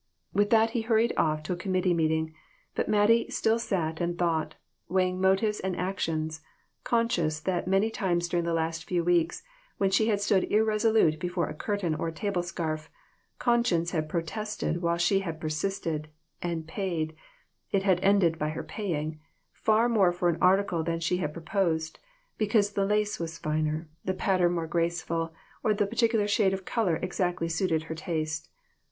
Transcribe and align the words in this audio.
With 0.33 0.49
that 0.49 0.71
he 0.71 0.81
hurried 0.81 1.13
off 1.15 1.43
to 1.43 1.53
a 1.53 1.55
committee 1.55 1.93
meeting, 1.93 2.33
but 2.73 2.89
Mattie 2.89 3.29
still 3.29 3.59
sat 3.59 4.01
and 4.01 4.17
thought, 4.17 4.55
weighing 4.89 5.21
motives 5.21 5.59
and 5.59 5.75
actions, 5.77 6.41
conscious 6.83 7.39
that 7.41 7.67
many 7.67 7.91
times 7.91 8.27
during 8.27 8.43
the 8.43 8.51
last 8.55 8.85
few 8.85 9.03
weeks, 9.03 9.43
when 9.77 9.91
she 9.91 10.07
had 10.07 10.19
stood 10.19 10.45
irresolute 10.51 11.19
before 11.19 11.49
a 11.49 11.53
curtain 11.53 11.93
or 11.93 12.07
a 12.07 12.11
table 12.11 12.41
scarf, 12.41 12.89
conscience 13.37 13.91
had 13.91 14.09
protested 14.09 14.81
while 14.81 14.97
she 14.97 15.19
had 15.19 15.39
persisted, 15.39 16.07
and 16.41 16.67
paid 16.67 17.15
it 17.71 17.83
had 17.83 17.99
ended 17.99 18.39
by 18.39 18.49
her 18.49 18.63
paying 18.63 19.19
far 19.53 19.87
more 19.87 20.11
for 20.11 20.29
an 20.29 20.41
article 20.41 20.81
than 20.81 20.99
she 20.99 21.21
pur 21.27 21.41
posed, 21.41 21.99
because 22.39 22.71
the 22.71 22.87
lace 22.87 23.19
was 23.19 23.37
finer, 23.37 23.87
the 24.03 24.15
pattern 24.15 24.53
more 24.53 24.65
graceful, 24.65 25.31
or 25.63 25.75
the 25.75 25.85
particular 25.85 26.27
shade 26.27 26.55
of 26.55 26.65
color 26.65 26.95
exactly 27.03 27.47
suited 27.47 27.83
her 27.83 27.93
taste. 27.93 28.49